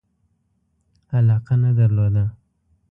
علاقه 1.19 1.53
نه 1.63 1.71
درلوده. 1.79 2.25